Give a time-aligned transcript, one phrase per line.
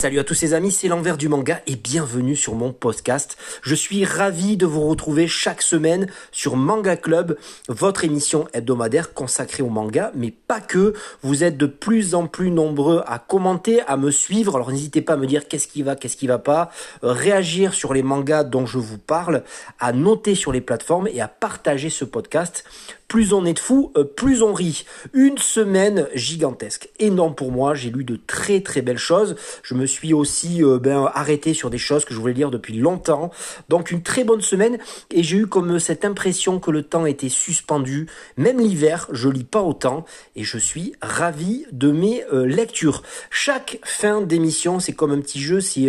[0.00, 3.36] Salut à tous les amis, c'est l'envers du manga et bienvenue sur mon podcast.
[3.62, 7.36] Je suis ravi de vous retrouver chaque semaine sur Manga Club,
[7.66, 10.94] votre émission hebdomadaire consacrée au manga, mais pas que.
[11.22, 15.14] Vous êtes de plus en plus nombreux à commenter, à me suivre, alors n'hésitez pas
[15.14, 16.70] à me dire qu'est-ce qui va, qu'est-ce qui va pas,
[17.02, 19.42] euh, réagir sur les mangas dont je vous parle,
[19.80, 22.64] à noter sur les plateformes et à partager ce podcast
[23.08, 24.84] plus on est de fous, euh, plus on rit.
[25.14, 26.90] Une semaine gigantesque.
[26.98, 29.34] Énorme pour moi, j'ai lu de très très belles choses.
[29.62, 32.76] Je me suis aussi euh, ben, arrêté sur des choses que je voulais lire depuis
[32.76, 33.30] longtemps.
[33.68, 34.78] Donc une très bonne semaine
[35.10, 38.06] et j'ai eu comme cette impression que le temps était suspendu.
[38.36, 40.04] Même l'hiver, je lis pas autant
[40.36, 43.02] et je suis ravi de mes euh, lectures.
[43.30, 45.88] Chaque fin d'émission, c'est comme un petit jeu, c'est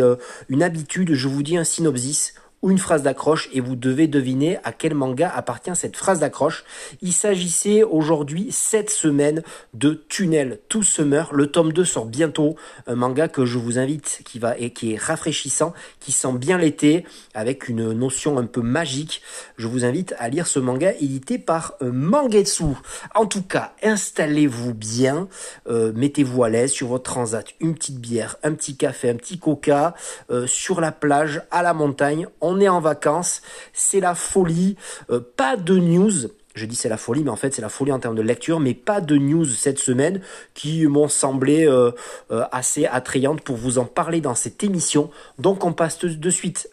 [0.49, 1.13] une habitude.
[1.13, 4.93] Je vous dis un synopsis ou une phrase d'accroche et vous devez deviner à quel
[4.93, 6.63] manga appartient cette phrase d'accroche.
[7.01, 9.43] Il s'agissait aujourd'hui cette semaine
[9.73, 11.29] de Tunnel to Summer.
[11.33, 12.55] Le tome 2 sort bientôt.
[12.87, 16.57] Un manga que je vous invite, qui va et qui est rafraîchissant, qui sent bien
[16.57, 19.21] l'été, avec une notion un peu magique.
[19.57, 22.75] Je vous invite à lire ce manga édité par euh, Mangetsu.
[23.15, 25.27] En tout cas, installez-vous bien,
[25.69, 29.39] euh, mettez-vous à l'aise sur votre transat, une petite bière, un petit café, un petit
[29.39, 29.95] coca,
[30.29, 33.41] euh, sur la plage, à la montagne on est en vacances,
[33.73, 34.77] c'est la folie,
[35.09, 36.11] euh, pas de news.
[36.55, 38.59] Je dis c'est la folie, mais en fait c'est la folie en termes de lecture,
[38.59, 40.21] mais pas de news cette semaine
[40.53, 41.91] qui m'ont semblé euh,
[42.31, 45.09] euh, assez attrayantes pour vous en parler dans cette émission.
[45.37, 46.69] Donc on passe de suite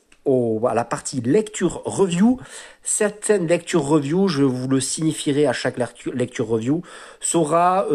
[0.68, 2.40] à la partie lecture review.
[2.82, 5.76] Certaines lectures review, je vous le signifierai à chaque
[6.12, 6.82] lecture, review,
[7.20, 7.86] sera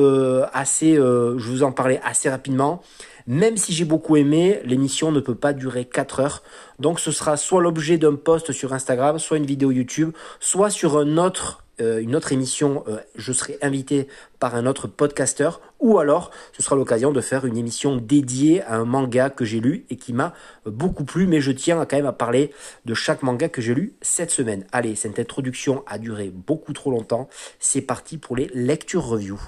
[0.53, 2.81] assez, je vous en parler assez rapidement.
[3.31, 6.43] Même si j'ai beaucoup aimé, l'émission ne peut pas durer 4 heures.
[6.79, 10.97] Donc ce sera soit l'objet d'un post sur Instagram, soit une vidéo YouTube, soit sur
[10.97, 11.05] euh,
[12.01, 14.09] une autre émission, euh, je serai invité
[14.41, 18.75] par un autre podcasteur, ou alors ce sera l'occasion de faire une émission dédiée à
[18.75, 20.33] un manga que j'ai lu et qui m'a
[20.65, 22.51] beaucoup plu, mais je tiens quand même à parler
[22.83, 24.65] de chaque manga que j'ai lu cette semaine.
[24.73, 27.29] Allez, cette introduction a duré beaucoup trop longtemps.
[27.61, 29.39] C'est parti pour les lectures review.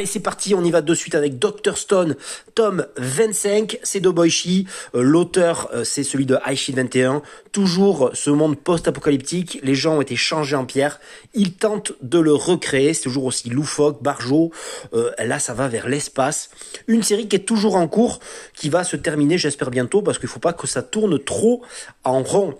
[0.00, 1.76] Allez, c'est parti, on y va de suite avec Dr.
[1.76, 2.16] Stone,
[2.54, 7.20] tome 25, c'est Doboichi, euh, l'auteur euh, c'est celui de Aishi 21,
[7.52, 11.00] toujours ce monde post-apocalyptique, les gens ont été changés en pierre,
[11.34, 14.52] il tente de le recréer, c'est toujours aussi loufoque, barjo,
[14.94, 16.48] euh, là ça va vers l'espace,
[16.86, 18.20] une série qui est toujours en cours,
[18.54, 21.60] qui va se terminer j'espère bientôt, parce qu'il faut pas que ça tourne trop
[22.04, 22.54] en rond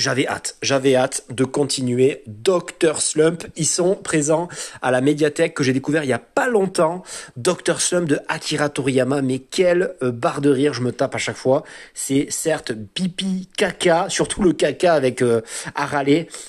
[0.00, 2.22] j'avais hâte, j'avais hâte de continuer.
[2.26, 4.48] Dr Slump, ils sont présents
[4.82, 7.02] à la médiathèque que j'ai découvert il y a pas longtemps.
[7.36, 11.18] Dr Slump de Akira Toriyama, mais quelle euh, barre de rire je me tape à
[11.18, 11.64] chaque fois.
[11.94, 15.40] C'est certes pipi, caca, surtout le caca avec euh,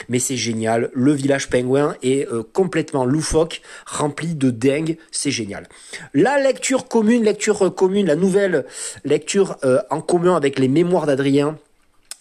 [0.10, 0.90] mais c'est génial.
[0.94, 5.68] Le village pingouin est euh, complètement loufoque, rempli de dingue, c'est génial.
[6.14, 8.66] La lecture commune, lecture euh, commune, la nouvelle
[9.04, 9.58] lecture
[9.90, 11.58] en commun avec les mémoires d'Adrien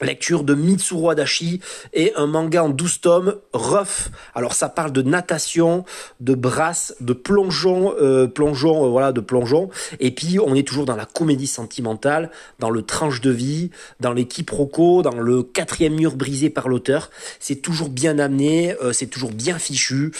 [0.01, 1.61] Lecture de Mitsuru Adachi
[1.93, 4.11] et un manga en 12 tomes, rough.
[4.35, 5.85] Alors ça parle de natation,
[6.21, 9.69] de brasse, de plongeon, euh, plongeon, euh, voilà, de plongeon.
[9.99, 14.13] Et puis on est toujours dans la comédie sentimentale, dans le tranche de vie, dans
[14.13, 17.11] les quiproquos, dans le quatrième mur brisé par l'auteur.
[17.39, 20.13] C'est toujours bien amené, euh, c'est toujours bien fichu.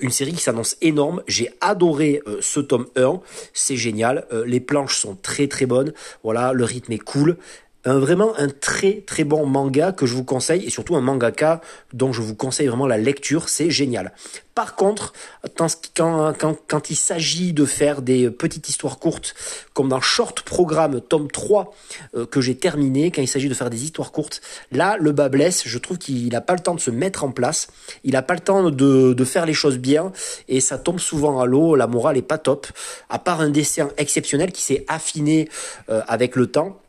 [0.00, 1.22] une série qui s'annonce énorme.
[1.26, 3.20] J'ai adoré ce tome 1,
[3.52, 4.26] c'est génial.
[4.44, 5.92] les planches sont très très bonnes.
[6.24, 7.36] Voilà, le rythme est cool
[7.84, 11.60] un, vraiment un très très bon manga que je vous conseille et surtout un mangaka
[11.92, 14.12] dont je vous conseille vraiment la lecture, c'est génial.
[14.54, 15.14] Par contre,
[15.56, 19.34] quand, quand, quand il s'agit de faire des petites histoires courtes,
[19.72, 21.74] comme dans Short Programme tome 3
[22.14, 25.28] euh, que j'ai terminé, quand il s'agit de faire des histoires courtes, là le bas
[25.30, 27.68] blesse, je trouve qu'il n'a pas le temps de se mettre en place,
[28.04, 30.12] il n'a pas le temps de, de faire les choses bien
[30.48, 32.66] et ça tombe souvent à l'eau, la morale est pas top,
[33.08, 35.48] à part un dessin exceptionnel qui s'est affiné
[35.88, 36.80] euh, avec le temps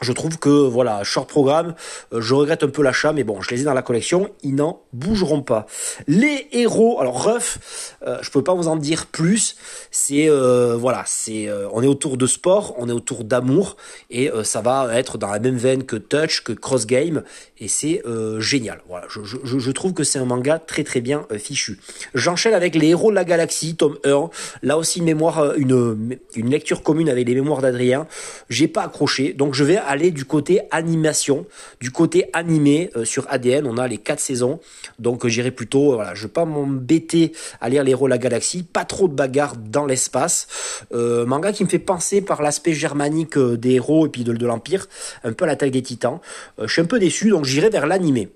[0.00, 1.74] je trouve que voilà, short programme,
[2.12, 4.54] euh, je regrette un peu l'achat, mais bon, je les ai dans la collection, ils
[4.54, 5.66] n'en bougeront pas.
[6.06, 9.56] Les héros, alors Ruff, euh, je peux pas vous en dire plus.
[9.90, 13.76] C'est euh, voilà, c'est euh, on est autour de sport, on est autour d'amour,
[14.10, 17.22] et ça va être dans la même veine que Touch, que Cross Game,
[17.58, 18.02] et c'est
[18.38, 18.80] génial.
[18.88, 21.78] Voilà, je, trouve que c'est un manga très très bien fichu.
[22.14, 24.30] J'enchaîne avec les héros de la galaxie, tome 1.
[24.62, 28.06] Là aussi mémoire, une une lecture commune avec les mémoires d'Adrien.
[28.48, 31.46] J'ai pas accroché, donc je vais aller du côté animation,
[31.80, 33.66] du côté animé euh, sur ADN.
[33.66, 34.60] On a les quatre saisons,
[34.98, 35.94] donc euh, j'irai plutôt.
[35.94, 38.62] Voilà, je vais pas m'embêter à lire les de la galaxie.
[38.62, 40.46] Pas trop de bagarres dans l'espace.
[40.94, 44.46] Euh, manga qui me fait penser par l'aspect germanique des héros et puis de, de
[44.46, 44.86] l'empire,
[45.24, 46.20] un peu à l'attaque des Titans.
[46.58, 48.30] je suis un peu déçu, donc j'irai vers l'animé.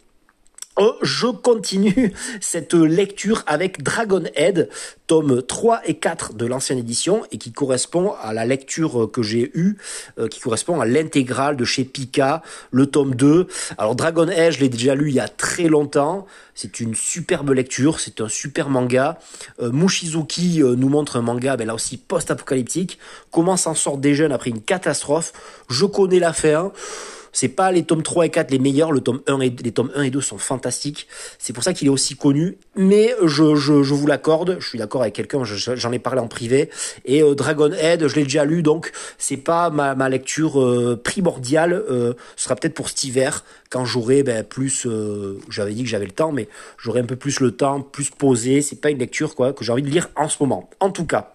[0.77, 4.69] Oh, je continue cette lecture avec Dragon Head,
[5.07, 9.53] tome 3 et 4 de l'ancienne édition, et qui correspond à la lecture que j'ai
[9.55, 9.77] eue,
[10.19, 12.43] euh, qui correspond à l'intégrale de chez Pika,
[12.73, 13.47] le tome 2.
[13.79, 16.27] Alors Dragon Head, je l'ai déjà lu il y a très longtemps,
[16.57, 19.21] c'est une superbe lecture, c'est un super manga.
[19.61, 22.99] Euh, Mushizuki euh, nous montre un manga, ben là aussi post-apocalyptique,
[23.31, 25.35] comment s'en sort des jeunes après une catastrophe?
[25.69, 26.73] Je connais la fin.
[27.35, 29.91] C'est pas les tomes 3 et 4 les meilleurs, le tome 1 et, les tomes
[29.95, 31.07] 1 et 2 sont fantastiques.
[31.39, 34.79] C'est pour ça qu'il est aussi connu, mais je, je, je vous l'accorde, je suis
[34.79, 36.71] d'accord avec quelqu'un, j'en ai parlé en privé,
[37.05, 40.99] et euh, Dragon Head, je l'ai déjà lu, donc c'est pas ma, ma lecture euh,
[41.03, 44.87] primordiale, euh, ce sera peut-être pour cet hiver, quand j'aurai ben, plus,
[45.51, 46.49] j'avais dit que j'avais le temps, mais
[46.79, 49.73] j'aurai un peu plus le temps, plus posé, c'est pas une lecture quoi que j'ai
[49.73, 50.71] envie de lire en ce moment.
[50.79, 51.34] En tout cas,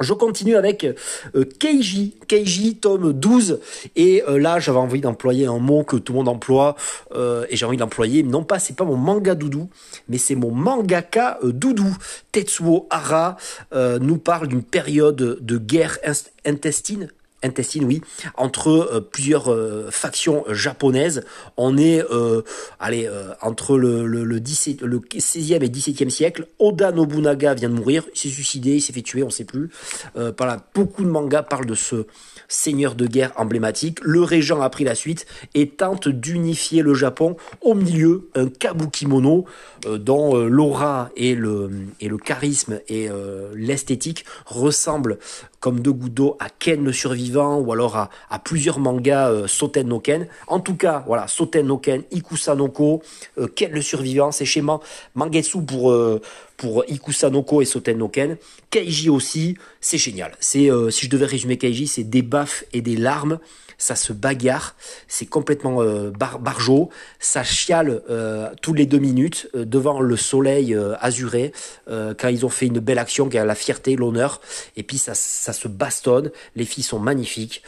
[0.00, 3.60] je continue avec euh, Keiji, Keiji tome 12
[3.94, 6.74] et euh, là j'avais envie d'employer un mot que tout le monde emploie
[7.14, 9.68] euh, et j'ai envie d'employer non pas c'est pas mon manga doudou
[10.08, 11.96] mais c'est mon mangaka doudou.
[12.32, 13.36] Tetsuo Hara
[13.72, 15.98] nous parle d'une période de guerre
[16.44, 17.08] intestine
[17.44, 18.00] intestine, oui,
[18.36, 21.24] entre euh, plusieurs euh, factions japonaises.
[21.56, 22.42] On est, euh,
[22.80, 23.08] allez,
[23.42, 26.46] entre le, le, le, 17, le 16e et 17e siècle.
[26.58, 29.70] Oda Nobunaga vient de mourir, il s'est suicidé, il s'est fait tuer, on sait plus.
[30.14, 32.06] voilà, beaucoup de mangas parlent de ce
[32.48, 33.98] seigneur de guerre emblématique.
[34.02, 39.44] Le régent a pris la suite et tente d'unifier le Japon au milieu un kabukimono
[39.86, 41.70] dont l'aura et le,
[42.00, 43.08] et le charisme et
[43.54, 45.18] l'esthétique ressemblent
[45.60, 49.46] comme deux gouttes d'eau à Ken le survivant ou alors à, plusieurs mangas euh,
[49.84, 50.26] no Ken.
[50.46, 53.02] En tout cas, voilà, Soten no Ken, Ikusa no Ko,
[53.38, 54.80] euh, le survivant, c'est schéma
[55.14, 56.20] Mangetsu pour euh,
[56.56, 58.36] pour Ikusa no Ko et Soten no Ken.
[58.70, 60.32] Keiji aussi, c'est génial.
[60.40, 63.38] C'est euh, si je devais résumer Keiji, c'est des baffes et des larmes.
[63.76, 64.76] Ça se bagarre,
[65.08, 70.16] c'est complètement euh, bar barjot, ça chiale euh, tous les deux minutes euh, devant le
[70.16, 71.52] soleil euh, azuré
[71.88, 74.40] quand ils ont fait une belle action qui a la fierté, l'honneur,
[74.76, 77.62] et puis ça, ça se bastonne, les filles sont magnifiques,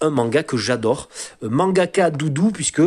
[0.00, 1.08] un manga que j'adore,
[1.42, 2.82] mangaka doudou puisque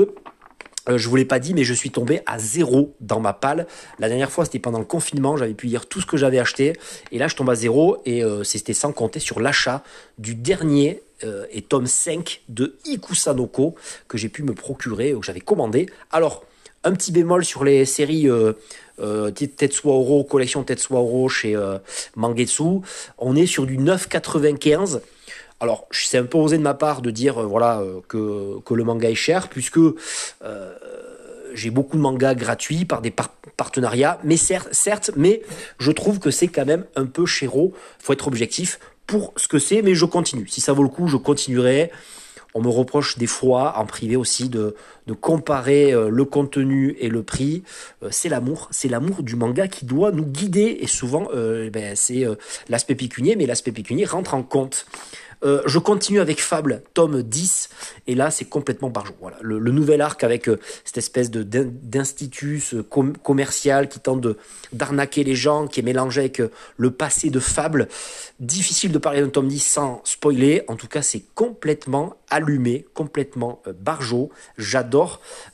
[0.90, 3.68] euh, je vous l'ai pas dit, mais je suis tombé à zéro dans ma palle.
[4.00, 5.38] La dernière fois, c'était pendant le confinement.
[5.38, 6.74] J'avais pu lire tout ce que j'avais acheté.
[7.12, 8.02] Et là, je tombe à zéro.
[8.06, 9.84] Et euh, c'était sans compter sur l'achat
[10.18, 13.76] du dernier euh, et tome 5 de Ikusanoko
[14.10, 15.88] que j'ai pu me procurer, que j'avais commandé.
[16.12, 16.44] Alors,
[16.84, 18.54] un petit bémol sur les séries euh,
[19.00, 21.58] euh, Tetsuo Oro, collection Tetsuo Oro chez
[22.16, 22.82] Mangetsu.
[23.18, 25.00] On est sur du 9,95
[25.60, 28.84] alors, c'est un peu osé de ma part de dire euh, voilà euh, que, le
[28.84, 30.74] manga est cher, puisque euh,
[31.54, 33.14] j'ai beaucoup de mangas gratuits par des
[33.56, 35.42] partenariats, mais certes, certes, mais
[35.80, 37.74] je trouve que c'est quand même un peu chéro.
[38.00, 40.48] Faut être objectif pour ce que c'est, mais je continue.
[40.48, 41.92] Si ça vaut le coup, je continuerai.
[42.54, 44.76] On me reproche des fois en privé aussi de,
[45.08, 47.64] de comparer le contenu et le prix.
[48.10, 52.26] c'est l'amour, c'est l'amour du manga qui doit nous guider et souvent ben, c'est
[52.70, 54.86] l'aspect pécunier, mais l'aspect pécunier rentre en compte.
[55.44, 57.70] Euh, je continue avec Fable, tome 10,
[58.08, 59.16] et là c'est complètement par jour.
[59.20, 64.26] Voilà, le, nouvel arc avec euh, cette espèce de d'institut com commercial qui tente
[64.74, 67.88] d'arnaquer les gens, qui est mélangé avec euh, le passé de Fable.
[68.40, 70.64] Difficile de parler d'un tome 10 sans spoiler.
[70.68, 74.30] En tout cas, c'est complètement allumé, complètement euh, barjot.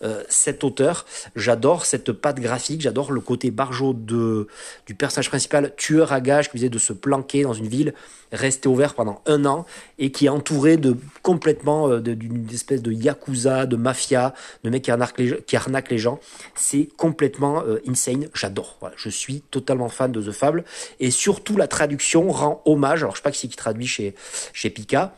[0.03, 1.05] Euh, cet auteur,
[1.35, 4.47] j'adore cette patte graphique, j'adore le côté barjot de
[4.85, 7.93] du personnage principal, tueur à gage qui faisait de se planquer dans une ville,
[8.31, 9.65] rester ouvert pendant un an
[9.99, 14.33] et qui est entouré de complètement euh, d'une espèce de yakuza, de mafia,
[14.63, 16.19] de mecs qui arnaquent les, qui arnaquent les gens.
[16.55, 18.29] C'est complètement euh, insane.
[18.33, 18.77] J'adore.
[18.95, 20.63] Je suis totalement fan de The Fable
[20.99, 23.03] et surtout la traduction rend hommage.
[23.03, 24.15] Alors je sais pas qui c'est qui traduit chez
[24.53, 25.13] chez Pika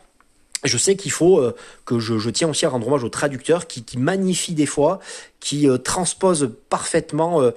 [0.64, 1.54] je sais qu'il faut euh,
[1.84, 4.98] que je, tiens aussi à rendre hommage au traducteur qui, qui magnifie des fois,
[5.44, 7.50] qui euh, transpose parfaitement euh,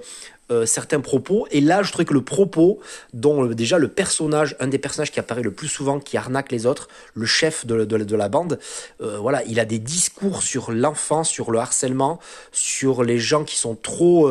[0.50, 1.46] euh, certains propos.
[1.50, 2.80] Et là, je trouvais que le propos,
[3.14, 6.66] dont déjà le personnage, un des personnages qui apparaît le plus souvent, qui arnaque les
[6.66, 8.58] autres, le chef de, la bande,
[8.98, 12.18] voilà, il a des discours sur l'enfance, sur le harcèlement,
[12.50, 14.30] sur les gens qui sont trop,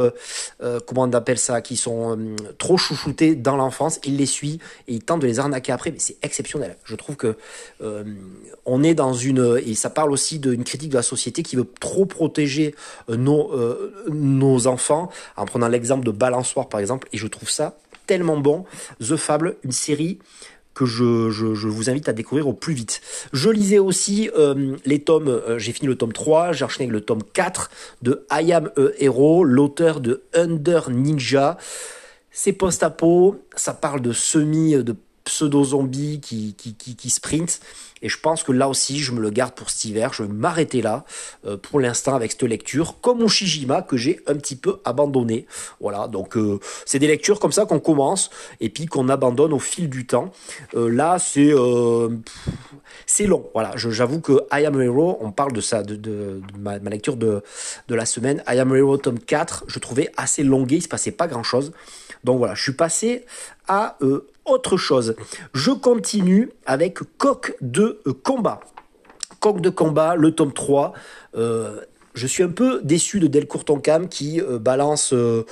[0.88, 2.18] comment on appelle ça, qui sont
[2.58, 4.00] trop chouchoutés dans l'enfance.
[4.04, 5.92] Il les suit et il tente de les arnaquer après.
[5.92, 6.78] Mais c'est exceptionnel.
[6.84, 7.36] Je trouve que
[8.66, 11.68] on est dans une et ça parle aussi d'une critique de la société qui veut
[11.80, 12.74] trop protéger
[13.08, 13.47] nos
[14.10, 17.78] nos enfants en prenant l'exemple de balançoire par exemple, et je trouve ça
[18.08, 18.66] tellement bon.
[19.00, 20.20] The Fable, une série
[20.78, 23.02] que je, vous invite à découvrir au plus vite.
[23.34, 27.02] Je lisais aussi euh, les tomes, euh, j'ai fini le tome 3, j'ai enchaîné le
[27.02, 27.72] tome 4
[28.04, 31.58] de I Am a Hero, l'auteur de Under Ninja.
[32.30, 34.96] C'est post-apo, ça parle de semi, de
[35.28, 37.60] pseudo-zombie qui, qui, sprint.
[38.02, 40.14] Et je pense que là aussi, je me le garde pour cet hiver.
[40.14, 41.04] Je vais m'arrêter là
[41.46, 45.48] euh, pour l'instant avec cette lecture, comme mon Shijima que j'ai un petit peu abandonné.
[45.80, 48.30] Voilà, donc euh, c'est des lectures comme ça qu'on commence
[48.60, 50.32] et puis qu'on abandonne au fil du temps.
[50.76, 51.52] Euh, là, c'est
[53.26, 53.50] long.
[53.54, 57.42] Voilà, j'avoue que I Am a Hero, on parle de ça, de, ma, lecture de,
[57.88, 58.44] de la semaine.
[58.48, 61.44] I Am a Hero tome 4, je trouvais assez longué, il se passait pas grand
[61.44, 61.72] chose.
[62.24, 63.26] Donc voilà, je suis passé
[63.68, 65.16] à euh, autre chose.
[65.54, 68.62] Je continue avec Coq de combat.
[69.40, 70.94] Coq de combat, le tome 3.
[71.36, 71.82] Euh,
[72.18, 75.46] je suis un peu déçu de Delcourt Tonkam qui euh, balance euh,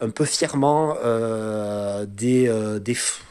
[0.00, 2.52] un peu fièrement euh, des,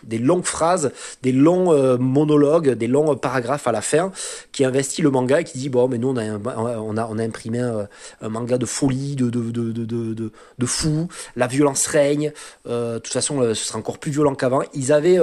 [0.03, 0.91] des, longues phrases,
[1.21, 4.11] des longs monologues, des longs paragraphes à la fin,
[4.51, 7.87] qui investit le manga et qui dit bon mais nous on a imprimé un,
[8.29, 12.33] manga de folie, de de, de, de, de, de fou, la violence règne,
[12.65, 14.61] de toute façon ce sera encore plus violent qu'avant.
[14.73, 15.19] Ils avaient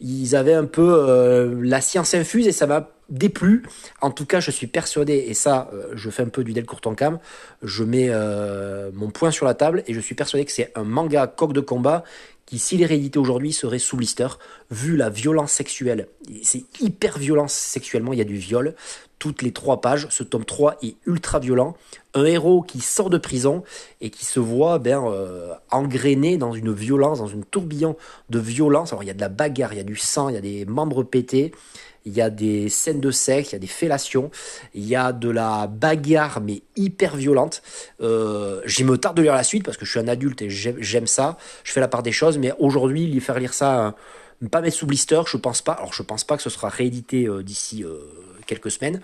[0.00, 3.64] ils avaient un peu la science infuse et ça m'a déplu.
[4.00, 6.80] En tout cas, je suis persuadé, et ça, euh, je fais un peu du Delcourt
[6.86, 7.18] en cam,
[7.62, 10.84] je mets euh, mon point sur la table, et je suis persuadé que c'est un
[10.84, 12.04] manga coq de combat
[12.46, 14.26] qui, s'il est réédité aujourd'hui, serait sous blister,
[14.70, 16.08] vu la violence sexuelle.
[16.42, 18.74] C'est hyper violent sexuellement, il y a du viol.
[19.20, 21.76] Toutes les trois pages, ce tome 3 est ultra violent.
[22.14, 23.62] Un héros qui sort de prison
[24.00, 27.96] et qui se voit ben, euh, engrainé dans une violence, dans une tourbillon
[28.30, 28.92] de violence.
[28.92, 30.40] Alors il y a de la bagarre, il y a du sang, il y a
[30.40, 31.52] des membres pétés
[32.06, 34.30] il y a des scènes de sexe, il y a des fellations,
[34.74, 37.62] il y a de la bagarre mais hyper violente.
[38.00, 40.48] Euh, J'y me tarde de lire la suite parce que je suis un adulte et
[40.48, 41.36] j'aime ça.
[41.64, 43.94] Je fais la part des choses, mais aujourd'hui, lui faire lire ça,
[44.40, 45.72] ne pas mettre sous blister, je pense pas.
[45.72, 47.84] Alors je pense pas que ce sera réédité d'ici
[48.50, 49.00] quelques semaines.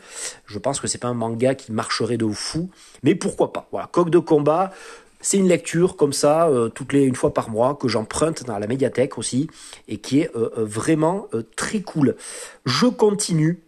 [0.47, 2.69] Je pense que c'est pas un manga qui marcherait de fou,
[3.03, 3.69] mais pourquoi pas.
[3.71, 4.73] Voilà, coq de combat.
[5.21, 8.59] C'est une lecture comme ça, euh, toutes les une fois par mois, que j'emprunte dans
[8.59, 9.49] la médiathèque aussi,
[9.88, 12.17] et qui est euh, euh, vraiment très cool.
[12.65, 13.62] Je continue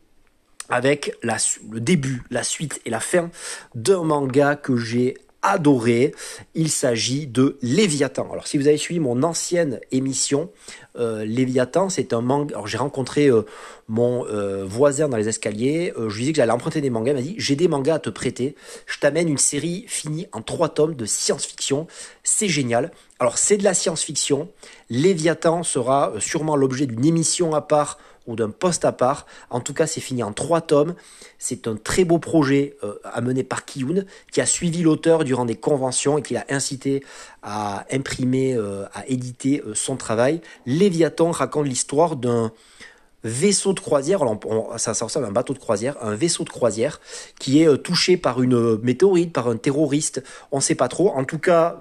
[0.69, 1.37] avec la,
[1.71, 3.31] le début, la suite et la fin
[3.75, 5.17] d'un manga que j'ai
[5.49, 6.15] adoré.
[6.55, 8.31] Il s'agit de Léviathan.
[8.31, 10.51] Alors si vous avez suivi mon ancienne émission,
[10.99, 12.55] euh, Léviathan, c'est un manga.
[12.55, 13.43] Alors j'ai rencontré euh,
[13.89, 15.93] mon euh, voisin dans les escaliers.
[15.97, 17.13] je lui disais que j'allais emprunter des mangas.
[17.13, 18.55] Il m'a dit j'ai des mangas à te prêter.
[18.87, 21.87] Je t'amène une série finie en trois tomes de science-fiction.
[22.23, 22.91] C'est génial.
[23.19, 24.49] Alors c'est de la science-fiction.
[24.91, 27.99] Léviathan sera sûrement l'objet d'une émission à part
[28.29, 29.27] ou d'un poste à part.
[29.51, 30.95] En tout cas, c'est fini en trois tomes.
[31.39, 35.57] C'est un très beau projet euh, amené par Kiyun, qui a suivi l'auteur durant des
[35.57, 37.03] conventions et qui l'a incité
[37.43, 40.41] à imprimer, euh, à éditer euh, son travail.
[40.67, 42.53] Léviathan raconte l'histoire d'un
[43.25, 44.39] vaisseau de croisière, alors
[44.79, 47.01] ça, ressemble à un bateau de croisière, un vaisseau de croisière
[47.41, 51.11] qui est touché par une météorite, par un terroriste, on ne sait pas trop.
[51.11, 51.81] En tout cas,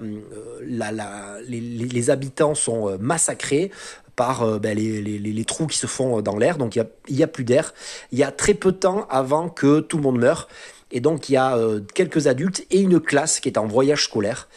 [0.63, 3.69] les, les, habitants sont massacrés,
[4.17, 7.27] par euh, ben, les, trous qui se font euh, dans l'air, donc il n'y a,
[7.27, 7.73] plus d'air.
[8.11, 10.49] Il y a très peu de temps avant que tout le monde meure.
[10.91, 14.03] Et donc il y a euh, quelques adultes et une classe qui est en voyage
[14.03, 14.49] scolaire.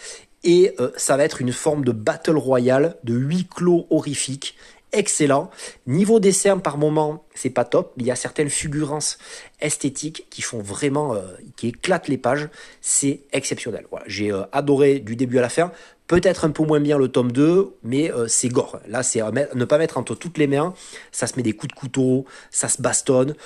[0.43, 4.57] Et ça va être une forme de battle royale, de huis clos horrifique,
[4.93, 5.51] excellent.
[5.87, 7.93] Niveau dessin par moment, c'est pas top.
[7.99, 9.19] Il y a certaines figurances
[9.61, 11.15] esthétiques qui font vraiment,
[11.57, 12.49] qui éclatent les pages.
[12.81, 13.85] C'est exceptionnel.
[14.07, 15.73] J'ai adoré du début à la fin.
[16.11, 18.81] Peut-être un peu moins bien le tome 2, mais euh, c'est gore.
[18.89, 19.23] Là, c'est
[19.55, 20.75] ne pas mettre entre toutes les mains.
[21.13, 23.37] Ça se met des coups de couteau, ça se bastonne.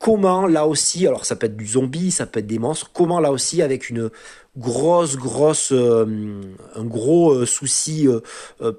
[0.00, 3.20] Comment, là aussi, alors ça peut être du zombie, ça peut être des monstres, comment
[3.20, 4.10] là aussi, avec une
[4.56, 6.40] grosse, grosse, euh,
[6.74, 8.08] un gros euh, souci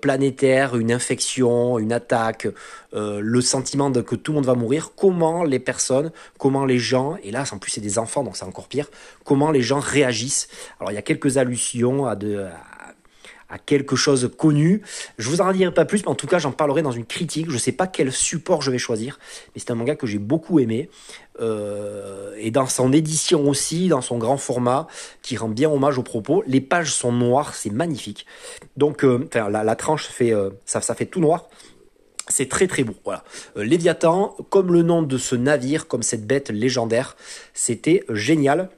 [0.01, 2.47] planétaire, une infection, une attaque,
[2.93, 7.31] le sentiment que tout le monde va mourir, comment les personnes, comment les gens, et
[7.31, 8.89] là en plus c'est des enfants donc c'est encore pire,
[9.23, 10.49] comment les gens réagissent?
[10.79, 12.69] Alors il y a quelques allusions à, de, à
[13.57, 14.81] quelque chose connu.
[15.17, 17.49] Je vous en dirai pas plus, mais en tout cas, j'en parlerai dans une critique.
[17.49, 19.19] Je sais pas quel support je vais choisir,
[19.55, 20.89] mais c'est un manga que j'ai beaucoup aimé.
[21.41, 24.87] Euh, et dans son édition aussi, dans son grand format,
[25.21, 26.43] qui rend bien hommage aux propos.
[26.45, 28.25] Les pages sont noires, c'est magnifique.
[28.77, 31.47] Donc, euh, la, la, tranche fait, euh, ça, ça fait tout noir.
[32.29, 32.93] C'est très très beau.
[33.03, 33.23] Voilà.
[33.57, 37.17] Euh, Léviathan, comme le nom de ce navire, comme cette bête légendaire,
[37.53, 38.69] c'était génial.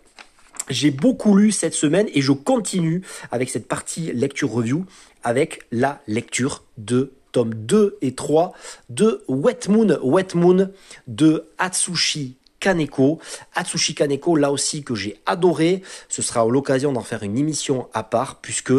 [0.69, 3.01] J'ai beaucoup lu cette semaine et je continue
[3.31, 4.85] avec cette partie lecture review
[5.23, 8.53] avec la lecture de tome 2 et 3
[8.89, 10.69] de Wet Moon, Wet Moon
[11.07, 13.19] de Atsushi Kaneko.
[13.55, 15.81] Atsushi Kaneko, là aussi que j'ai adoré.
[16.09, 18.73] Ce sera l'occasion d'en faire une émission à part, puisque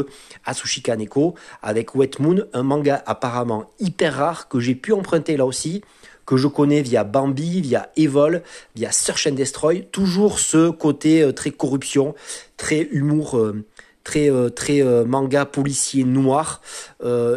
[0.45, 5.45] Atsushi Kaneko, avec Wet Moon, un manga apparemment hyper rare que j'ai pu emprunter là
[5.45, 5.83] aussi
[6.27, 8.43] que je connais via Bambi, via Evol,
[8.75, 9.87] via Search and Destroy.
[9.93, 12.15] Toujours ce côté euh, très corruption,
[12.57, 13.65] très humour, euh,
[14.05, 16.61] très euh, très manga policier noir,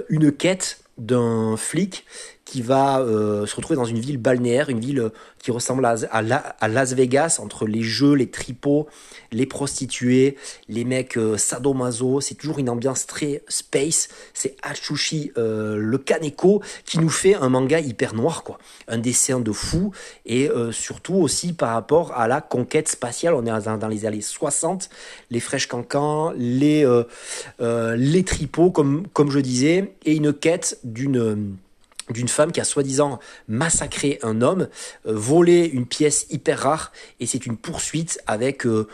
[0.10, 2.06] une quête d'un flic
[2.46, 5.12] qui va euh, se retrouver dans une ville balnéaire, une ville
[5.46, 8.88] qui ressemble à, Las Vegas, entre les jeux, les tripots,
[9.32, 10.38] les prostituées,
[10.70, 12.20] les mecs euh, sadomaso.
[12.20, 14.08] C'est toujours une ambiance très space.
[14.34, 18.58] C'est Atsushi euh, le Kaneko qui nous fait un manga hyper noir, quoi.
[18.88, 19.92] Un dessin de fou
[20.26, 23.36] et euh, surtout aussi par rapport à la conquête spatiale.
[23.36, 24.90] On est dans, les années 60,
[25.30, 26.84] les fraîches cancans, les,
[27.60, 31.56] les tripots, comme, comme je disais, et une quête d'une
[32.10, 34.68] d'une femme qui a soi-disant massacré un homme,
[35.08, 38.66] euh, volé une pièce hyper rare, et c'est une poursuite avec...
[38.66, 38.88] Euh,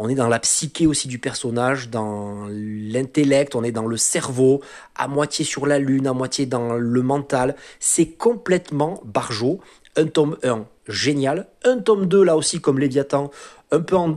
[0.00, 4.62] on est dans la psyché aussi du personnage, dans l'intellect, on est dans le cerveau,
[4.94, 7.56] à moitié sur la lune, à moitié dans le mental.
[7.80, 9.58] C'est complètement barjot.
[9.96, 11.48] Un tome 1, génial.
[11.64, 13.32] Un tome 2, là aussi, comme Léviathan,
[13.72, 14.16] un peu en,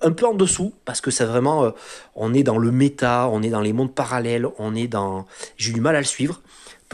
[0.00, 1.70] un peu en dessous, parce que c'est vraiment, euh,
[2.16, 5.26] on est dans le méta, on est dans les mondes parallèles, on est dans...
[5.56, 6.42] J'ai du mal à le suivre.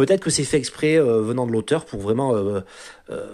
[0.01, 2.63] Peut-être que c'est fait exprès euh, venant de l'auteur pour vraiment euh,
[3.11, 3.27] euh,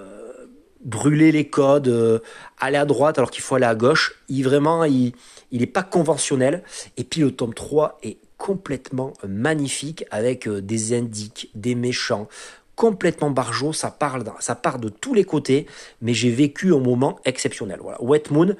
[0.84, 2.20] brûler les codes,
[2.58, 4.20] aller à droite alors qu'il faut aller à gauche.
[4.28, 5.12] Il vraiment, il,
[5.52, 6.64] il est pas conventionnel.
[6.96, 12.26] Et puis le tome 3 est complètement magnifique avec des indiques, des méchants,
[12.74, 15.66] complètement barjot, ça part de tous les côtés,
[16.02, 17.78] mais j'ai vécu un moment exceptionnel.
[17.80, 18.02] Voilà.
[18.02, 18.56] Wet Moon,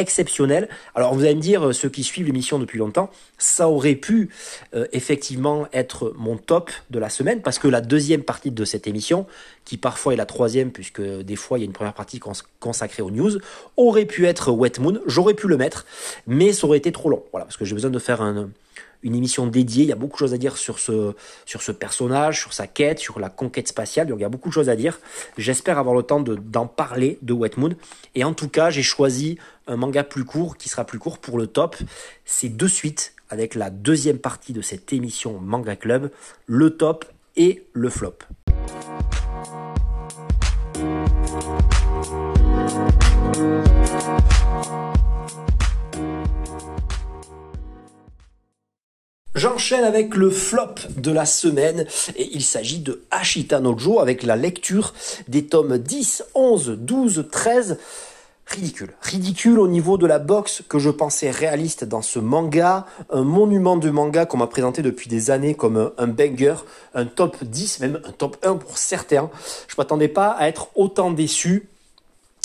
[0.00, 0.68] exceptionnel.
[0.94, 4.30] Alors vous allez me dire, ceux qui suivent l'émission depuis longtemps, ça aurait pu
[4.74, 8.86] euh, effectivement être mon top de la semaine, parce que la deuxième partie de cette
[8.86, 9.26] émission,
[9.64, 12.20] qui parfois est la troisième, puisque des fois il y a une première partie
[12.58, 13.38] consacrée aux news,
[13.76, 15.86] aurait pu être Wet Moon, j'aurais pu le mettre,
[16.26, 18.50] mais ça aurait été trop long, voilà, parce que j'ai besoin de faire un,
[19.02, 19.84] une émission dédiée.
[19.84, 23.20] Il y a beaucoup de choses à dire sur ce, personnage, sur sa quête, sur
[23.20, 24.06] la conquête spatiale.
[24.06, 24.98] Donc il y a beaucoup de choses à dire.
[25.38, 27.74] J'espère avoir le temps d'en parler de Wet Moon.
[28.14, 31.38] Et en tout cas, j'ai choisi un manga plus court, qui sera plus court pour
[31.38, 31.76] le top.
[32.24, 36.10] C'est de suite avec la deuxième partie de cette émission Manga Club,
[36.46, 37.04] le top
[37.36, 38.18] et le flop.
[49.40, 54.36] J'enchaîne avec le flop de la semaine et il s'agit de Ashita Nojo avec la
[54.36, 54.92] lecture
[55.28, 57.78] des tomes 10, 11, 12, 13.
[58.44, 58.90] Ridicule.
[59.00, 63.78] Ridicule au niveau de la boxe que je pensais réaliste dans ce manga, un monument
[63.78, 66.56] de manga qu'on m'a présenté depuis des années comme un banger,
[66.94, 69.30] un top 10, même un top 1 pour certains.
[69.68, 71.70] Je m'attendais pas à être autant déçu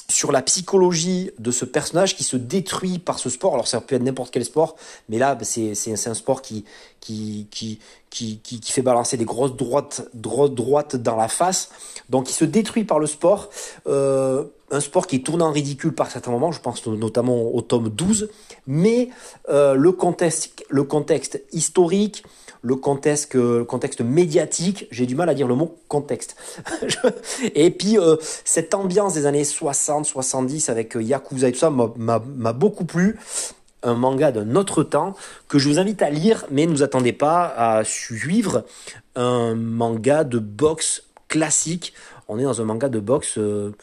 [0.08, 3.54] sur la psychologie de ce personnage qui se détruit par ce sport.
[3.54, 4.76] Alors ça peut être n'importe quel sport,
[5.10, 6.66] mais là c'est un sport qui
[7.00, 11.70] qui, qui qui, qui fait balancer des grosses droites droites dans la face.
[12.10, 13.50] Donc il se détruit par le sport.
[13.88, 17.62] Euh, un sport qui est tourné en ridicule par certains moments, je pense notamment au
[17.62, 18.30] tome 12,
[18.66, 19.10] mais
[19.50, 22.24] euh, le contexte historique
[22.66, 26.36] le contexte, le contexte médiatique, j'ai du mal à dire le mot contexte.
[27.56, 31.70] et puis euh, cette ambiance des années 60, 70 avec euh, Yakuza et tout ça
[31.70, 33.20] m'a beaucoup plu.
[33.84, 35.16] Un manga d'un autre temps
[35.48, 38.66] que je vous invite à lire, mais ne vous attendez pas à suivre
[39.16, 41.94] un manga de boxe classique.
[42.28, 43.38] On est dans un manga de boxe.
[43.38, 43.76] Euh,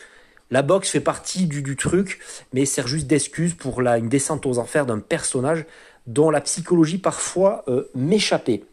[0.51, 2.19] la boxe fait partie du, truc,
[2.53, 5.67] mais sert juste d'excuse pour la, une descente aux enfers d'un personnage
[6.09, 7.65] dont la psychologie parfois
[7.95, 8.65] m'échappait.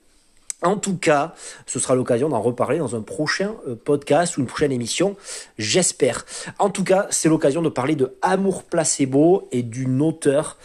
[0.61, 4.47] En tout cas, ce sera l'occasion d'en reparler dans un prochain euh, podcast ou une
[4.47, 5.15] prochaine émission,
[5.57, 6.25] j'espère.
[6.57, 10.57] En tout cas, c'est l'occasion de parler de Amour placebo et d'une auteure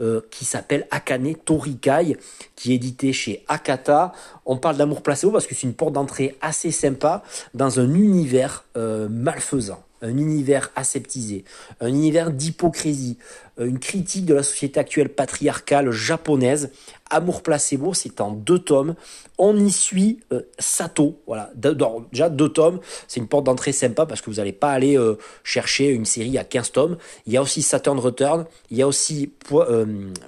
[0.00, 2.16] euh, qui s'appelle Akane Torikai,
[2.56, 4.12] qui est édité chez Akata.
[4.46, 8.64] On parle d'amour placebo parce que c'est une porte d'entrée assez sympa dans un univers
[8.78, 11.44] euh, malfaisant un univers aseptisé,
[11.80, 13.18] un univers d'hypocrisie,
[13.58, 16.70] une critique de la société actuelle patriarcale japonaise.
[17.12, 18.94] Amour placebo, c'est en deux tomes.
[19.38, 21.50] On y suit euh, Sato, voilà.
[21.54, 25.18] déjà deux tomes, c'est une porte d'entrée sympa parce que vous n'allez pas aller euh,
[25.44, 26.96] chercher une série à 15 tomes.
[27.26, 29.32] Il y a aussi Saturn Return, il y a aussi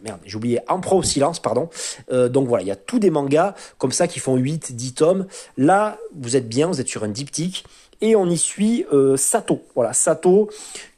[0.02, 1.68] merde, j'ai oublié Emperor au silence, pardon.
[2.10, 5.26] donc voilà, il y a tous des mangas comme ça qui font 8 10 tomes.
[5.56, 7.64] Là, vous êtes bien, vous êtes sur un diptyque
[8.04, 9.62] et on y suit euh, Sato.
[9.74, 10.50] Voilà, Sato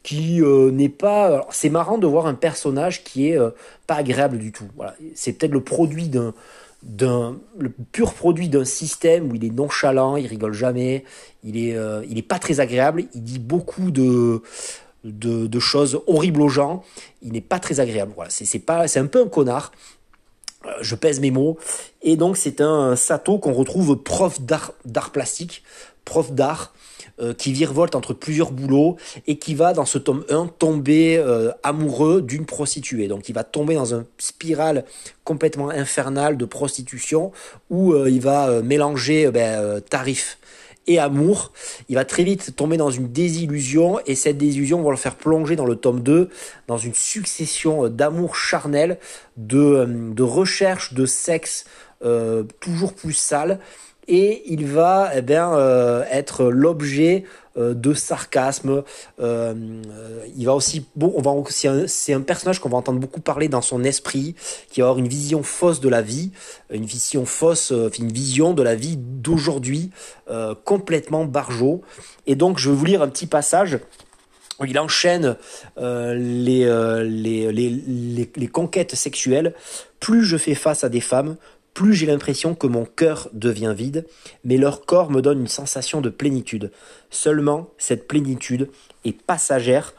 [0.03, 1.47] qui euh, n'est pas.
[1.51, 3.51] C'est marrant de voir un personnage qui est euh,
[3.87, 4.66] pas agréable du tout.
[4.75, 6.35] Voilà, c'est peut-être le produit d'un
[6.83, 11.05] d'un le pur produit d'un système où il est nonchalant, il rigole jamais,
[11.45, 11.77] il est
[12.09, 14.42] il est pas très agréable, il dit beaucoup de
[15.05, 16.83] de, choses horribles aux gens,
[17.23, 18.12] il n'est pas très agréable.
[18.14, 19.73] Voilà, c'est pas c'est un peu un connard.
[20.81, 21.59] Je pèse mes mots.
[22.03, 25.62] Et donc c'est un Sato qu'on retrouve prof d'art plastique,
[26.07, 26.73] prof d'art,
[27.21, 31.51] euh, qui virevolte entre plusieurs boulots et qui va dans ce tome 1 tomber euh,
[31.62, 33.09] amoureux d'une prostituée.
[33.09, 34.85] Donc il va tomber dans une spirale
[35.25, 37.33] complètement infernale de prostitution
[37.69, 40.38] où euh, il va mélanger ben, tarif
[40.87, 41.53] et amour.
[41.88, 45.57] Il va très vite tomber dans une désillusion et cette désillusion va le faire plonger
[45.57, 46.29] dans le tome 2
[46.69, 48.99] dans une succession d'amour charnel,
[49.37, 51.64] de, de recherche de sexe
[52.05, 53.59] euh, toujours plus sale
[54.09, 57.25] et il va eh bien, euh, être l'objet
[57.57, 58.85] euh, de sarcasme.
[59.21, 59.55] Euh,
[60.37, 61.33] il va aussi, bon, on va,
[61.87, 64.35] c'est un, personnage qu'on va entendre beaucoup parler dans son esprit,
[64.71, 66.31] qui va avoir une vision fausse de la vie,
[66.71, 69.90] une vision fausse, une vision de la vie d'aujourd'hui,
[70.64, 71.83] complètement barjot.
[72.27, 73.79] Et donc, je vais vous lire un petit passage.
[74.66, 75.37] Il enchaîne
[75.77, 76.64] les,
[77.05, 79.55] les, les, les, conquêtes sexuelles.
[80.01, 81.37] Plus je fais face à des femmes,
[81.77, 84.07] plus j'ai l'impression que mon cœur devient vide,
[84.45, 86.73] mais leur corps me donne une sensation de plénitude.
[87.11, 88.71] Seulement, cette plénitude
[89.05, 89.93] est passagère.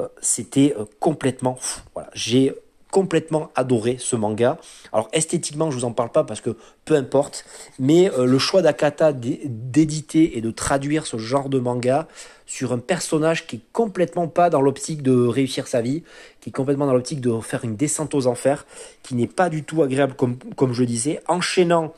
[0.00, 1.80] Euh, c'était euh, complètement fou.
[2.12, 2.52] J'ai
[2.94, 4.56] complètement adoré ce manga.
[4.92, 7.44] Alors esthétiquement, je vous en parle pas parce que peu importe,
[7.80, 12.06] mais euh, le choix d'Akata d'éditer et de traduire ce genre de manga
[12.46, 16.04] sur un personnage qui est complètement pas dans l'optique de réussir sa vie,
[16.40, 18.64] qui est complètement dans l'optique de faire une descente aux enfers,
[19.02, 21.94] qui n'est pas du tout agréable comme, je disais, enchaînant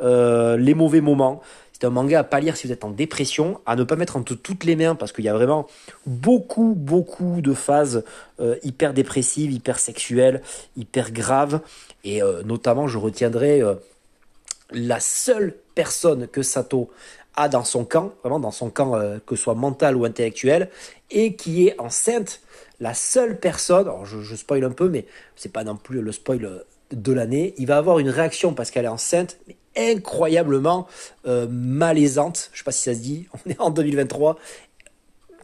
[0.00, 1.42] euh, les mauvais moments,
[1.80, 4.16] c'est un manga à pas lire si vous êtes en dépression, à ne pas mettre
[4.16, 5.66] entre toutes les mains parce qu'il y a vraiment
[6.06, 8.04] beaucoup, beaucoup de phases
[8.38, 10.42] euh, hyper dépressives, hyper sexuelles,
[10.76, 11.60] hyper graves.
[12.04, 13.76] Et euh, notamment, je retiendrai euh,
[14.72, 16.90] la seule personne que Sato
[17.34, 20.68] a dans son camp, vraiment dans son camp, que ce soit mental ou intellectuel,
[21.10, 22.40] et qui est enceinte.
[22.80, 26.12] La seule personne, alors je, je spoil un peu, mais c'est pas non plus le
[26.12, 29.38] spoil de l'année, il va avoir une réaction parce qu'elle est enceinte,
[29.76, 30.86] incroyablement
[31.26, 32.50] euh, malaisante.
[32.52, 33.28] Je sais pas si ça se dit.
[33.46, 34.38] On est en 2023.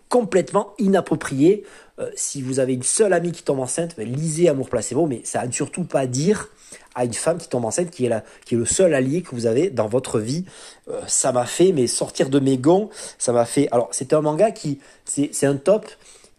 [0.09, 1.65] Complètement inapproprié.
[1.99, 5.23] Euh, si vous avez une seule amie qui tombe enceinte, ben, lisez Amour Placebo, mais
[5.25, 6.51] ça ne surtout pas dire
[6.95, 9.35] à une femme qui tombe enceinte, qui est, la, qui est le seul allié que
[9.35, 10.45] vous avez dans votre vie.
[10.89, 13.69] Euh, ça m'a fait, mais sortir de mes gonds, ça m'a fait.
[13.71, 15.87] Alors, c'est un manga qui, c'est un top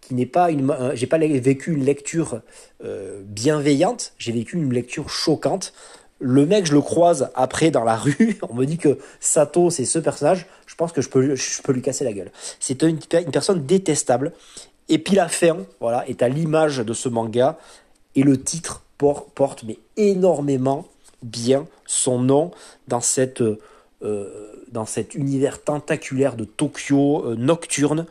[0.07, 0.73] qui n'est pas une.
[0.93, 2.41] j'ai pas vécu une lecture
[3.25, 5.73] bienveillante, j'ai vécu une lecture choquante.
[6.19, 8.37] Le mec, je le croise après dans la rue.
[8.49, 10.47] On me dit que Sato, c'est ce personnage.
[10.65, 12.31] Je pense que je peux, je peux lui casser la gueule.
[12.59, 12.99] C'est une,
[13.31, 14.31] personne détestable.
[14.89, 17.57] Et puis la fin, voilà, est à l'image de ce manga.
[18.15, 20.87] Et le titre porte, mais énormément
[21.21, 22.51] bien son nom
[22.87, 28.05] dans cette, euh, dans cet univers tentaculaire de Tokyo euh, nocturne.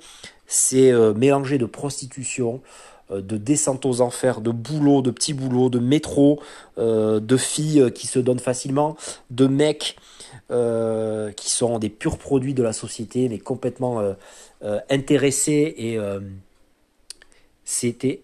[0.46, 2.62] C'est euh, mélangé de prostitution,
[3.11, 6.40] euh, de descente aux enfers, de boulot, de petits boulots, de métro,
[6.78, 8.96] euh, de filles qui se donnent facilement,
[9.30, 9.96] de mecs
[10.48, 14.14] qui sont des purs produits de la société, mais complètement
[14.88, 15.98] intéressés et
[17.64, 18.22] c'était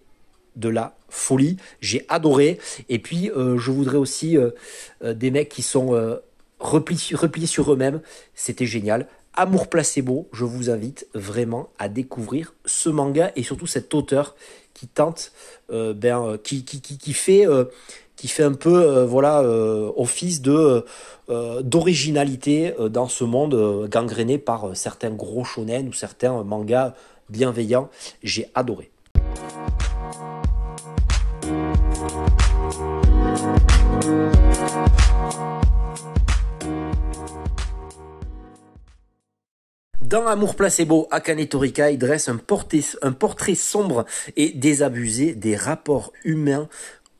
[0.54, 1.56] de la folie.
[1.80, 2.60] J'ai adoré.
[2.88, 4.36] Et puis, je voudrais aussi
[5.02, 6.20] des mecs qui sont
[6.60, 8.00] repliés sur eux-mêmes.
[8.36, 9.08] C'était génial.
[9.34, 14.36] Amour placebo, je vous invite vraiment à découvrir ce manga et surtout cet auteur
[14.74, 15.32] qui tente,
[15.70, 17.64] euh, ben, euh, qui, qui, qui, qui, fait, euh,
[18.16, 19.42] qui fait un peu voilà,
[19.96, 20.84] office de
[21.62, 26.92] d'originalité dans ce monde gangréné par certains gros shonen ou certains mangas
[27.30, 27.88] bienveillants.
[28.22, 28.91] J'ai adoré.
[40.12, 42.38] Dans Amour placebo, Akane Torikai dresse un,
[43.00, 44.04] un portrait sombre
[44.36, 46.68] et désabusé des rapports humains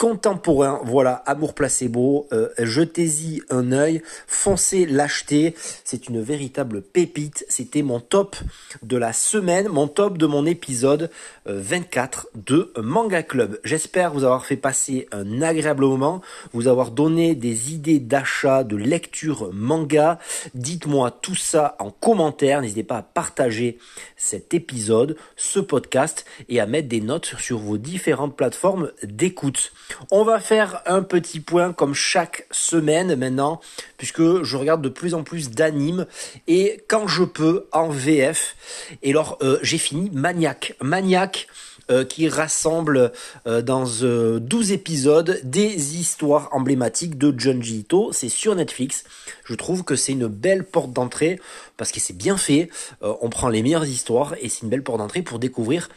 [0.03, 0.81] contemporain.
[0.83, 5.55] Voilà, Amour Placebo, euh, jetez-y un œil, foncez l'acheter.
[5.85, 7.47] C'est une véritable pépite.
[7.49, 8.35] C'était mon top
[8.83, 11.09] de la semaine, mon top de mon épisode
[11.47, 13.61] 24 euh, de Manga Club.
[13.63, 16.21] J'espère vous avoir fait passer un agréable moment,
[16.53, 20.19] vous avoir donné des idées d'achat, de lecture manga.
[20.55, 22.61] Dites-moi tout ça en commentaire.
[22.61, 23.79] N'hésitez pas à partager
[24.17, 29.73] cet épisode, ce podcast et à mettre des notes sur vos différentes plateformes d'écoute.
[30.11, 33.61] On va faire un petit point comme chaque semaine maintenant,
[33.97, 36.07] puisque je regarde de plus en plus d'animes
[36.47, 38.57] et quand je peux en VF.
[39.03, 40.75] Et alors euh, j'ai fini Maniac.
[40.81, 41.47] Maniac
[41.91, 43.13] euh, qui rassemble
[43.47, 48.13] euh, dans 12 épisodes des histoires emblématiques de Junji Ito.
[48.13, 49.05] C'est sur Netflix.
[49.45, 51.41] Je trouve que c'est une belle porte d'entrée
[51.77, 52.71] parce que c'est bien fait.
[53.01, 55.89] on prend les meilleures histoires et c'est une belle porte d'entrée pour découvrir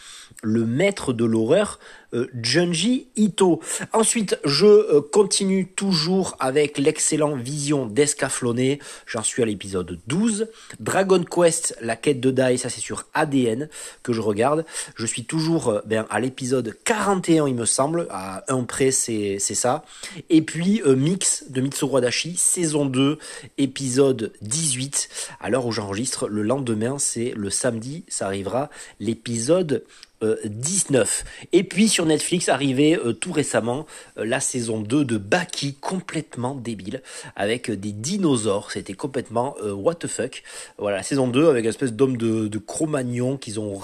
[0.45, 1.79] le maître de l'horreur
[2.13, 3.61] euh, Junji Ito.
[3.91, 8.79] Ensuite, je euh, continue toujours avec l'excellent Vision d'Escaflonné.
[9.05, 10.47] J'en suis à l'épisode 12.
[10.79, 13.69] Dragon Quest, la quête de Dai, ça c'est sur ADN
[14.03, 14.65] que je regarde.
[14.95, 18.07] Je suis toujours euh, ben, à l'épisode 41, il me semble.
[18.09, 19.83] À un près, c'est ça.
[20.29, 23.17] Et puis, Mix de Mitsuru Adachi, saison 2,
[23.57, 25.09] épisode 18.
[25.39, 29.83] À l'heure où j'enregistre, le lendemain, c'est le samedi, ça arrivera l'épisode
[30.21, 31.23] 19.
[31.25, 33.85] Euh, Et puis sur Netflix arrivait euh, tout récemment
[34.17, 37.01] euh, la saison 2 de Baki complètement débile
[37.35, 40.43] avec des dinosaures, c'était complètement what the fuck.
[40.77, 43.79] Voilà, la saison 2 avec une espèce d'homme de, de Cro-Magnon qu'ils ont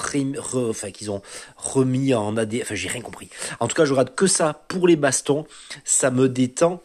[0.94, 1.22] qu'ils ont
[1.58, 3.30] remis en AD, enfin j'ai rien compris.
[3.60, 5.46] En tout cas, je rate que ça pour les bastons,
[5.84, 6.82] ça me détend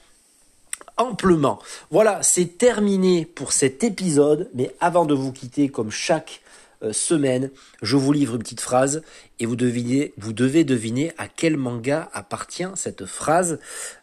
[0.97, 1.59] amplement.
[1.91, 6.46] Voilà, c'est terminé pour cet épisode, mais avant de vous quitter comme chaque euh,
[6.93, 7.51] semaine,
[7.83, 9.03] je vous livre une petite phrase
[9.39, 13.59] et vous, devinez, vous devez deviner à quel manga appartient cette phrase.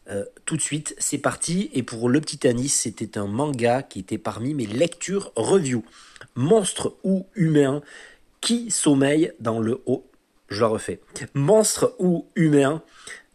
[0.10, 1.70] Euh, tout de suite, c'est parti.
[1.74, 5.84] Et pour le petit Anis, c'était un manga qui était parmi mes lectures review.
[6.36, 7.82] Monstre ou humain
[8.42, 10.06] qui sommeille dans le haut?
[10.50, 11.00] Je la refais.
[11.34, 12.84] Monstre ou humain,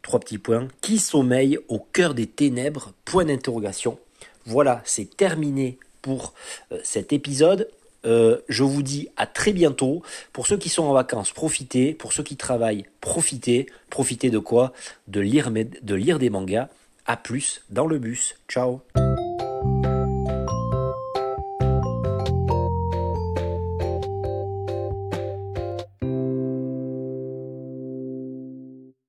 [0.03, 3.99] trois petits points, qui sommeille au cœur des ténèbres, point d'interrogation.
[4.47, 6.33] Voilà, c'est terminé pour
[6.73, 7.69] euh, cet épisode.
[8.05, 10.03] Euh, je vous dis à très bientôt.
[10.33, 11.95] Pour ceux qui sont en vacances, profitez.
[11.95, 13.67] Pour ceux qui travaillent, profitez.
[13.91, 14.73] Profitez de quoi?
[15.09, 16.69] De lire, de lire des mangas.
[17.07, 18.37] À plus dans le bus.
[18.49, 18.83] Ciao